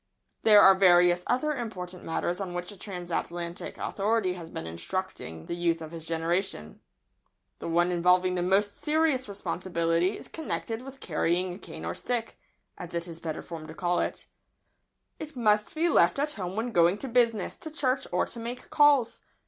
[0.41, 5.55] There are various other important matters on which a transatlantic authority has been instructing the
[5.55, 6.81] youth of his generation.
[7.59, 12.39] The one involving the most serious responsibility is connected with carrying a cane or stick,
[12.79, 14.25] as it is better form to call it.
[15.19, 18.07] [Sidenote: Transatlantic etiquette.] It must be left at home when going to business, to church,
[18.11, 19.21] or to make calls.